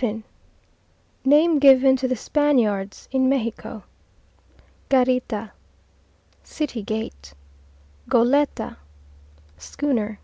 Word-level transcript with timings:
Gachupin 0.00 0.22
Name 1.24 1.58
given 1.58 1.96
to 1.96 2.06
the 2.06 2.14
Spaniards 2.14 3.08
in 3.10 3.28
Mejico. 3.28 3.82
Garita 4.88 5.50
City 6.44 6.84
gate. 6.84 7.34
Goleta 8.08 8.76
Schooner. 9.56 10.20